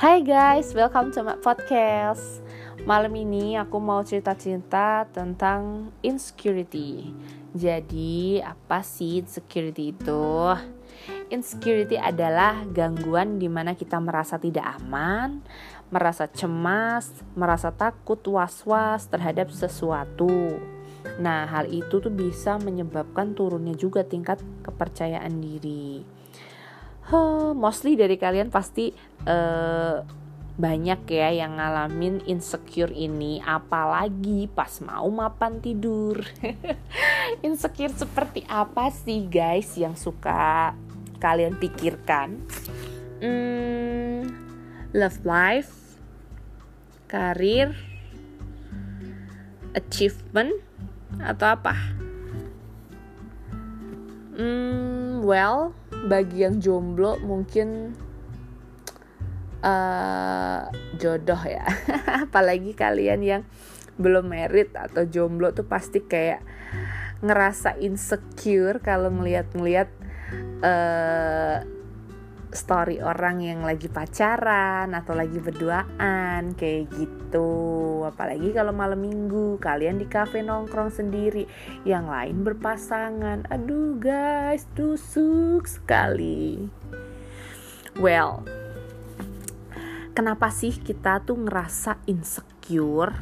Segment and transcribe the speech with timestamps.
[0.00, 2.40] Hai guys, welcome to my podcast.
[2.88, 7.12] Malam ini aku mau cerita-cerita tentang insecurity.
[7.52, 10.56] Jadi, apa sih insecurity itu?
[11.28, 15.44] Insecurity adalah gangguan di mana kita merasa tidak aman,
[15.92, 20.64] merasa cemas, merasa takut, was-was terhadap sesuatu.
[21.20, 26.19] Nah, hal itu tuh bisa menyebabkan turunnya juga tingkat kepercayaan diri
[27.10, 28.94] huh, mostly dari kalian pasti
[29.26, 30.00] uh,
[30.60, 33.42] banyak ya yang ngalamin insecure ini.
[33.42, 36.22] Apalagi pas mau mapan tidur.
[37.46, 40.76] Insecure seperti apa sih guys yang suka
[41.18, 42.38] kalian pikirkan?
[43.20, 44.28] Hmm,
[44.96, 45.72] love life
[47.10, 47.74] karir
[49.74, 50.54] achievement
[51.18, 51.74] atau apa?
[54.36, 55.74] Hmm, well
[56.06, 57.96] bagi yang jomblo mungkin
[59.60, 61.64] uh, jodoh ya.
[62.28, 63.42] Apalagi kalian yang
[64.00, 66.40] belum merit atau jomblo tuh pasti kayak
[67.20, 69.88] ngerasa insecure kalau ngeliat-ngeliat
[70.64, 71.56] uh,
[72.50, 78.02] story orang yang lagi pacaran atau lagi berduaan kayak gitu.
[78.06, 81.46] Apalagi kalau malam minggu kalian di kafe nongkrong sendiri
[81.86, 83.46] yang lain berpasangan.
[83.50, 86.66] Aduh guys tusuk sekali.
[87.98, 88.42] Well
[90.14, 93.14] kenapa sih kita tuh ngerasa insecure?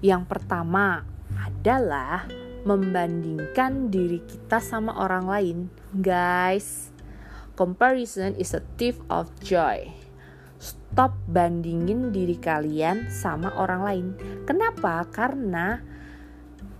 [0.00, 1.04] Yang pertama
[1.36, 2.24] adalah
[2.64, 5.58] membandingkan diri kita sama orang lain
[5.96, 6.89] guys
[7.60, 9.92] Comparison is a thief of joy.
[10.56, 14.06] Stop bandingin diri kalian sama orang lain.
[14.48, 15.04] Kenapa?
[15.12, 15.76] Karena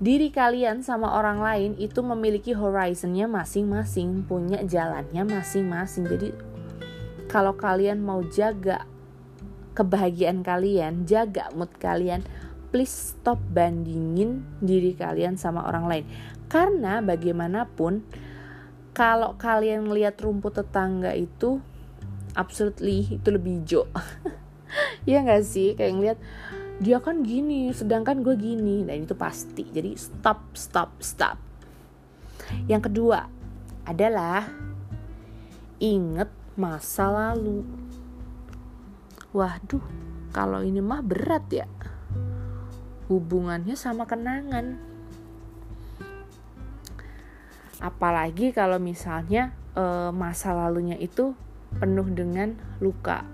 [0.01, 6.09] diri kalian sama orang lain itu memiliki horizonnya masing-masing, punya jalannya masing-masing.
[6.09, 6.33] Jadi
[7.29, 8.89] kalau kalian mau jaga
[9.77, 12.25] kebahagiaan kalian, jaga mood kalian,
[12.73, 16.05] please stop bandingin diri kalian sama orang lain.
[16.49, 18.01] Karena bagaimanapun
[18.91, 21.63] kalau kalian lihat rumput tetangga itu
[22.35, 23.85] absolutely itu lebih hijau.
[25.03, 25.75] Ya nggak sih?
[25.75, 26.19] Kayak ngeliat
[26.79, 28.87] dia kan gini sedangkan gue gini.
[28.87, 29.67] Dan itu pasti.
[29.67, 31.35] Jadi stop stop stop.
[32.71, 33.27] Yang kedua
[33.83, 34.47] adalah
[35.83, 37.67] inget masa lalu.
[39.35, 39.83] Waduh
[40.31, 41.67] kalau ini mah berat ya.
[43.11, 44.90] Hubungannya sama kenangan
[47.81, 51.35] apalagi kalau misalnya e, masa lalunya itu
[51.81, 53.25] penuh dengan luka.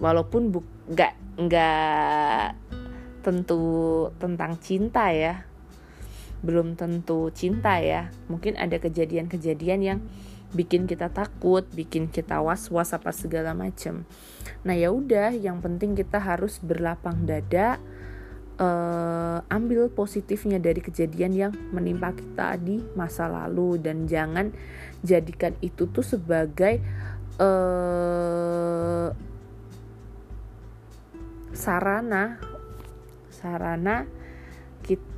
[0.00, 0.50] Walaupun
[0.90, 2.46] nggak nggak
[3.20, 3.62] tentu
[4.16, 5.44] tentang cinta ya.
[6.40, 8.08] Belum tentu cinta ya.
[8.32, 10.00] Mungkin ada kejadian-kejadian yang
[10.50, 14.02] bikin kita takut bikin kita was-was apa segala macem.
[14.66, 17.78] Nah ya udah yang penting kita harus berlapang dada
[18.60, 23.80] uh, ambil positifnya dari kejadian yang menimpa kita di masa lalu.
[23.80, 24.52] Dan jangan
[25.00, 26.78] jadikan itu tuh sebagai
[27.40, 29.08] uh,
[31.50, 32.38] sarana
[33.28, 34.04] sarana
[34.84, 35.08] kita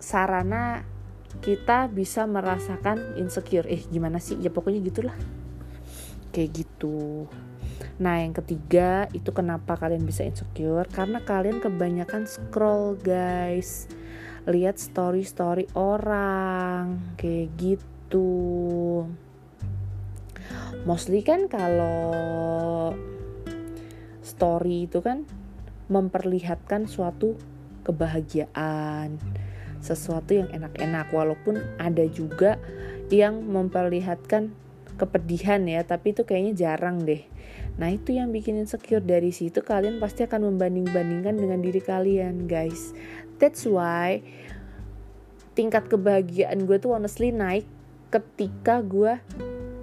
[0.00, 0.82] sarana
[1.42, 3.66] kita bisa merasakan insecure.
[3.66, 4.38] Eh gimana sih?
[4.38, 5.14] Ya pokoknya gitulah.
[6.30, 7.26] Kayak gitu
[8.00, 10.88] Nah, yang ketiga itu kenapa kalian bisa insecure?
[10.88, 13.92] Karena kalian kebanyakan scroll, guys.
[14.48, 19.04] Lihat story-story orang kayak gitu.
[20.88, 22.96] Mostly kan kalau
[24.24, 25.28] story itu kan
[25.92, 27.36] memperlihatkan suatu
[27.84, 29.20] kebahagiaan,
[29.84, 32.56] sesuatu yang enak-enak walaupun ada juga
[33.12, 34.56] yang memperlihatkan
[34.96, 37.28] kepedihan ya, tapi itu kayaknya jarang deh
[37.76, 42.96] Nah itu yang bikin insecure dari situ kalian pasti akan membanding-bandingkan dengan diri kalian guys.
[43.38, 44.24] That's why
[45.54, 47.68] tingkat kebahagiaan gue tuh honestly naik
[48.10, 49.20] ketika gue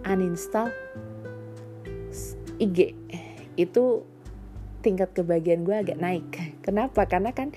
[0.03, 0.73] uninstall
[2.57, 2.97] IG.
[3.55, 4.03] Itu
[4.81, 6.27] tingkat kebahagiaan gue agak naik.
[6.65, 7.05] Kenapa?
[7.05, 7.53] Karena kan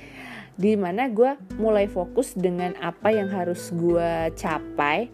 [0.61, 5.09] di mana gue mulai fokus dengan apa yang harus gue capai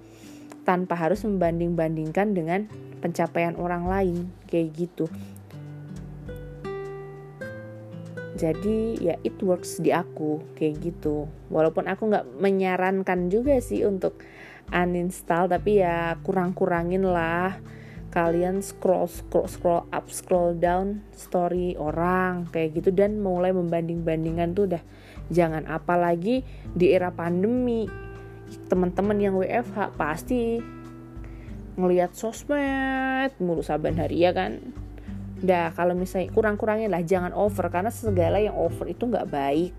[0.66, 2.66] tanpa harus membanding-bandingkan dengan
[3.06, 4.18] pencapaian orang lain
[4.50, 5.06] kayak gitu.
[8.36, 11.30] Jadi ya it works di aku kayak gitu.
[11.48, 14.20] Walaupun aku nggak menyarankan juga sih untuk
[14.74, 17.56] uninstall tapi ya kurang-kurangin lah.
[18.12, 22.92] Kalian scroll scroll scroll up scroll down story orang kayak gitu.
[22.92, 24.82] Dan mulai membanding-bandingkan tuh udah.
[25.32, 26.44] Jangan apalagi
[26.76, 27.88] di era pandemi.
[28.68, 30.60] Teman-teman yang WFH pasti
[31.76, 34.60] ngelihat sosmed mulu saban hari ya kan
[35.36, 39.72] Dah kalau misalnya kurang-kurangin lah jangan over karena segala yang over itu nggak baik.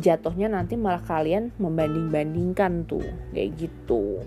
[0.00, 3.04] Jatuhnya nanti malah kalian membanding-bandingkan tuh
[3.36, 4.24] kayak gitu.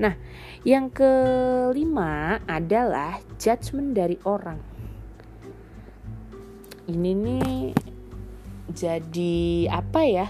[0.00, 0.16] Nah,
[0.64, 4.56] yang kelima adalah judgement dari orang.
[6.88, 7.76] Ini nih
[8.72, 10.26] jadi apa ya?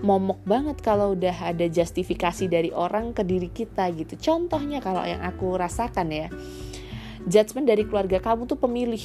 [0.00, 4.16] Momok banget kalau udah ada justifikasi dari orang ke diri kita gitu.
[4.16, 6.28] Contohnya kalau yang aku rasakan ya,
[7.28, 9.02] judgement dari keluarga kamu tuh pemilih.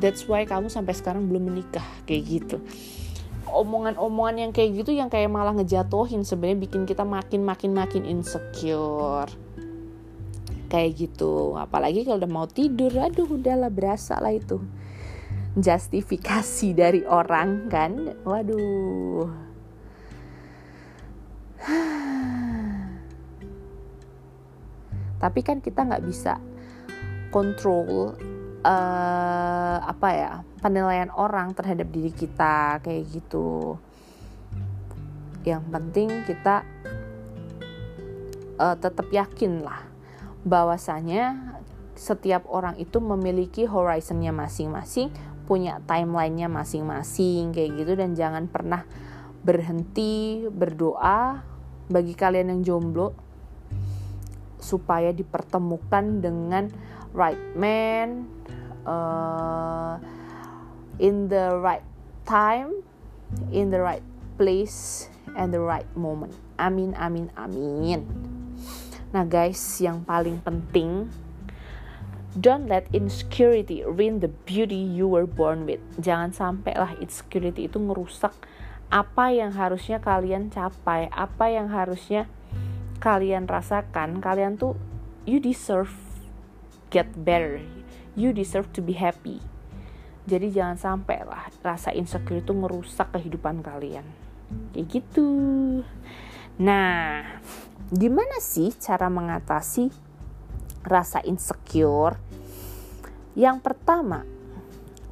[0.00, 2.56] That's why kamu sampai sekarang belum menikah kayak gitu.
[3.50, 9.28] Omongan-omongan yang kayak gitu yang kayak malah ngejatuhin sebenarnya bikin kita makin makin makin insecure.
[10.72, 11.58] Kayak gitu.
[11.58, 14.62] Apalagi kalau udah mau tidur, aduh udahlah berasa lah itu.
[15.58, 18.14] Justifikasi dari orang kan.
[18.22, 19.49] Waduh
[25.20, 26.40] tapi kan kita nggak bisa
[27.28, 28.16] kontrol
[28.64, 33.76] uh, apa ya penilaian orang terhadap diri kita kayak gitu.
[35.44, 36.64] Yang penting kita
[38.60, 39.80] uh, tetap yakin lah
[40.44, 41.56] bahwasanya
[41.96, 45.12] setiap orang itu memiliki horizonnya masing-masing
[45.44, 47.92] punya timelinenya masing-masing kayak gitu.
[47.96, 48.84] Dan jangan pernah
[49.40, 51.40] berhenti berdoa
[51.90, 53.16] bagi kalian yang jomblo
[54.60, 56.68] supaya dipertemukan dengan
[57.16, 58.28] right man
[58.84, 59.96] uh,
[61.00, 61.84] in the right
[62.28, 62.84] time
[63.50, 64.04] in the right
[64.36, 68.04] place and the right moment amin amin amin
[69.10, 71.08] nah guys yang paling penting
[72.38, 75.82] Don't let insecurity ruin the beauty you were born with.
[75.98, 78.30] Jangan sampai lah insecurity itu ngerusak
[78.90, 82.26] apa yang harusnya kalian capai, apa yang harusnya
[82.98, 84.74] kalian rasakan, kalian tuh
[85.24, 85.94] you deserve
[86.90, 87.62] get better.
[88.18, 89.38] You deserve to be happy.
[90.26, 94.04] Jadi jangan sampai lah rasa insecure itu merusak kehidupan kalian.
[94.74, 95.30] Kayak gitu.
[96.60, 97.24] Nah,
[97.88, 99.88] gimana sih cara mengatasi
[100.82, 102.18] rasa insecure?
[103.38, 104.26] Yang pertama,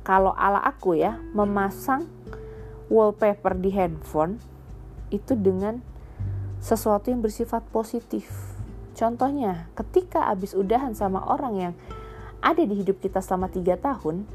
[0.02, 2.10] kalau ala aku ya, memasang
[2.88, 4.40] wallpaper di handphone
[5.08, 5.80] itu dengan
[6.58, 8.28] sesuatu yang bersifat positif.
[8.98, 11.74] Contohnya, ketika abis udahan sama orang yang
[12.42, 14.26] ada di hidup kita selama tiga tahun,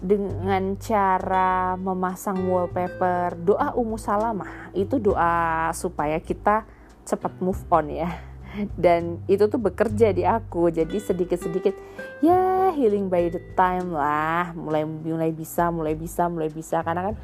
[0.00, 6.64] dengan cara memasang wallpaper doa Ummu Salamah, itu doa supaya kita
[7.04, 8.29] cepat move on ya
[8.74, 10.70] dan itu tuh bekerja di aku.
[10.74, 11.74] Jadi sedikit-sedikit
[12.22, 14.50] ya healing by the time lah.
[14.58, 16.82] Mulai mulai bisa mulai bisa mulai bisa.
[16.82, 17.16] Karena kan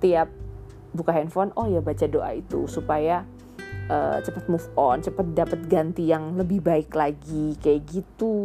[0.00, 0.28] tiap
[0.92, 3.22] buka handphone oh ya baca doa itu supaya
[3.88, 7.56] uh, cepat move on cepat dapat ganti yang lebih baik lagi.
[7.56, 8.36] Kayak gitu.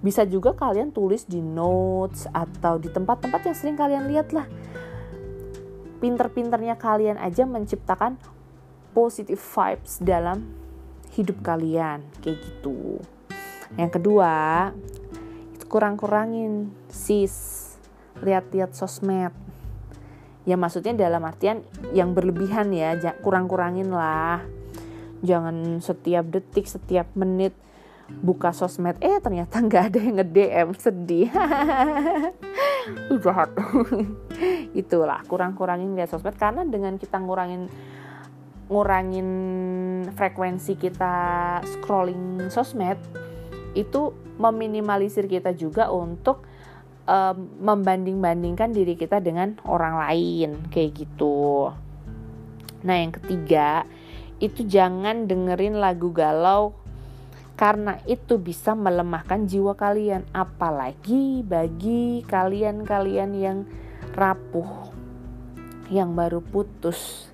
[0.00, 4.48] Bisa juga kalian tulis di notes atau di tempat-tempat yang sering kalian lihat lah.
[6.00, 8.20] Pinter-pinternya kalian aja menciptakan
[8.92, 10.63] positive vibes dalam
[11.14, 12.98] hidup kalian kayak gitu.
[13.78, 14.34] Yang kedua
[15.66, 17.74] kurang-kurangin sis
[18.22, 19.34] lihat-lihat sosmed.
[20.44, 21.64] Ya maksudnya dalam artian
[21.96, 22.94] yang berlebihan ya
[23.24, 24.44] kurang-kurangin lah.
[25.24, 27.56] Jangan setiap detik setiap menit
[28.04, 31.30] buka sosmed eh ternyata nggak ada yang nge-DM sedih.
[34.80, 36.36] Itulah kurang-kurangin lihat sosmed.
[36.36, 37.66] Karena dengan kita ngurangin
[38.68, 39.28] ngurangin
[40.16, 41.14] frekuensi kita
[41.64, 42.96] scrolling sosmed
[43.76, 46.46] itu meminimalisir kita juga untuk
[47.04, 51.70] um, membanding-bandingkan diri kita dengan orang lain kayak gitu.
[52.84, 53.88] Nah, yang ketiga,
[54.40, 56.76] itu jangan dengerin lagu galau
[57.54, 63.58] karena itu bisa melemahkan jiwa kalian apalagi bagi kalian-kalian yang
[64.18, 64.90] rapuh
[65.86, 67.30] yang baru putus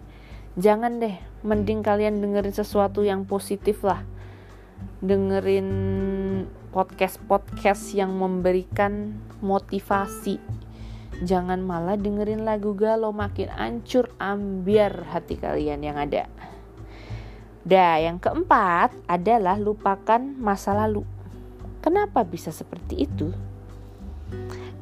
[0.59, 1.17] jangan deh
[1.47, 4.03] mending kalian dengerin sesuatu yang positif lah
[5.05, 5.69] dengerin
[6.75, 10.41] podcast-podcast yang memberikan motivasi
[11.23, 16.27] jangan malah dengerin lagu galau makin ancur ambiar hati kalian yang ada
[17.61, 21.05] Dah, yang keempat adalah lupakan masa lalu.
[21.85, 23.37] Kenapa bisa seperti itu?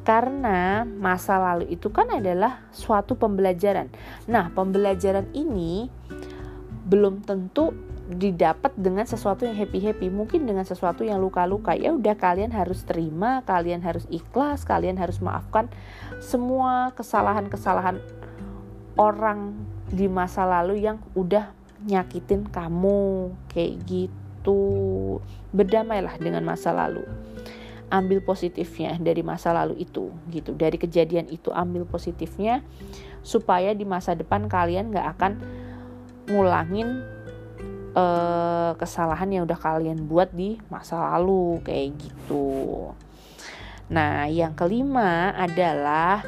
[0.09, 3.93] Karena masa lalu itu kan adalah suatu pembelajaran.
[4.25, 5.85] Nah, pembelajaran ini
[6.89, 7.77] belum tentu
[8.09, 11.77] didapat dengan sesuatu yang happy-happy, mungkin dengan sesuatu yang luka-luka.
[11.77, 15.69] Ya udah kalian harus terima, kalian harus ikhlas, kalian harus maafkan
[16.17, 18.01] semua kesalahan-kesalahan
[18.97, 19.53] orang
[19.93, 21.53] di masa lalu yang udah
[21.85, 24.57] nyakitin kamu kayak gitu.
[25.53, 27.05] Berdamailah dengan masa lalu
[27.89, 30.53] ambil positifnya dari masa lalu itu gitu.
[30.53, 32.61] Dari kejadian itu ambil positifnya
[33.25, 35.31] supaya di masa depan kalian nggak akan
[36.29, 37.01] ngulangin
[37.97, 42.93] uh, kesalahan yang udah kalian buat di masa lalu kayak gitu.
[43.89, 46.21] Nah yang kelima adalah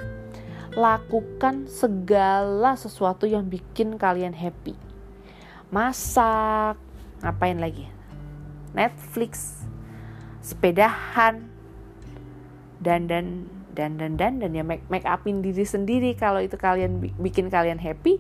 [0.74, 4.74] lakukan segala sesuatu yang bikin kalian happy.
[5.70, 6.80] Masak
[7.22, 7.86] ngapain lagi?
[8.72, 9.62] Netflix
[10.42, 11.48] sepedahan.
[12.82, 16.18] Dan dan dan dan dan dan ya make make upin diri sendiri.
[16.18, 18.20] Kalau itu kalian bikin kalian happy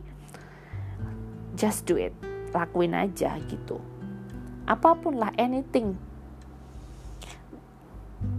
[1.57, 2.15] just do it.
[2.55, 3.81] Lakuin aja gitu.
[4.69, 5.97] Apa pun lah anything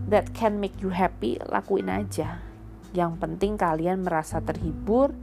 [0.08, 2.40] that can make you happy lakuin aja.
[2.92, 5.16] Yang penting kalian merasa terhibur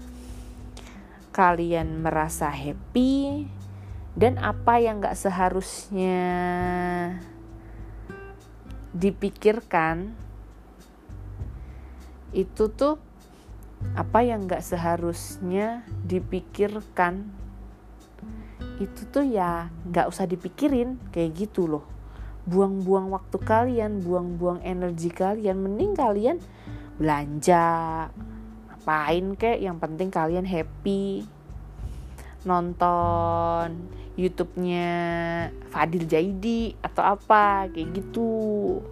[1.30, 3.46] kalian merasa happy
[4.18, 6.18] dan apa yang gak seharusnya
[8.94, 10.14] dipikirkan
[12.34, 13.02] itu tuh
[13.96, 17.30] apa yang nggak seharusnya dipikirkan
[18.80, 21.84] itu tuh ya nggak usah dipikirin kayak gitu loh.
[22.48, 26.38] Buang-buang waktu kalian buang-buang energi kalian mending kalian
[26.96, 27.68] belanja
[28.72, 31.28] ngapain kek yang penting kalian happy
[32.48, 34.92] nonton YouTube-nya
[35.72, 38.84] Fadil Jaidi atau apa kayak gitu.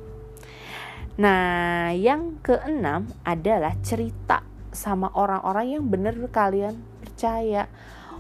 [1.18, 7.68] Nah, yang keenam adalah cerita sama orang-orang yang benar kalian percaya.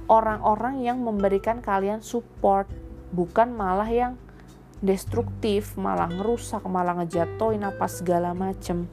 [0.07, 2.65] Orang-orang yang memberikan kalian support,
[3.11, 4.13] bukan malah yang
[4.79, 8.87] destruktif, malah ngerusak, malah ngejatoin apa segala macem.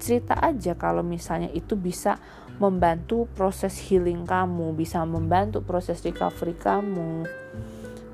[0.00, 2.18] Cerita aja kalau misalnya itu bisa
[2.56, 7.28] membantu proses healing kamu, bisa membantu proses recovery kamu.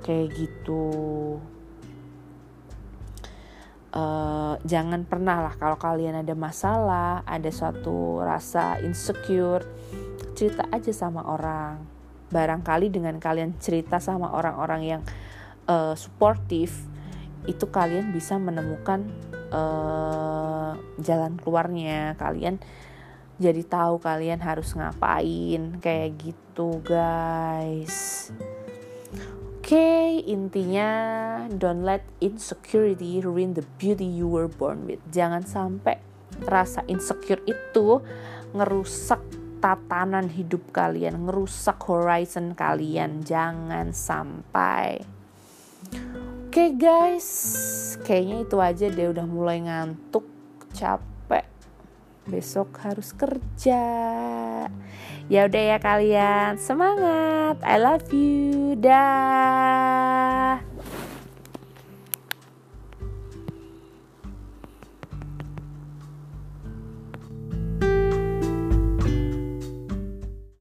[0.03, 0.87] Kayak gitu.
[3.93, 9.63] Uh, jangan pernah lah kalau kalian ada masalah, ada suatu rasa insecure,
[10.33, 11.85] cerita aja sama orang.
[12.33, 15.03] Barangkali dengan kalian cerita sama orang-orang yang
[15.69, 16.73] uh, suportif,
[17.45, 19.05] itu kalian bisa menemukan
[19.53, 22.17] uh, jalan keluarnya.
[22.17, 22.65] Kalian
[23.43, 28.31] jadi tahu kalian harus ngapain kayak gitu guys.
[29.63, 30.91] Oke okay, intinya
[31.51, 35.03] don't let insecurity ruin the beauty you were born with.
[35.11, 35.99] Jangan sampai
[36.47, 37.99] rasa insecure itu
[38.55, 39.23] ngerusak
[39.63, 43.27] tatanan hidup kalian ngerusak horizon kalian.
[43.27, 45.03] Jangan sampai.
[46.47, 47.29] Oke okay, guys.
[48.03, 50.27] Kayaknya itu aja deh udah mulai ngantuk
[50.75, 51.12] capek
[52.27, 53.83] besok harus kerja.
[55.31, 57.63] Ya udah ya kalian, semangat.
[57.63, 58.75] I love you.
[58.77, 60.02] Dah.